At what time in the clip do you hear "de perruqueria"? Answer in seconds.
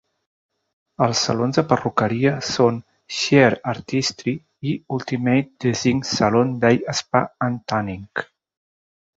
1.59-2.31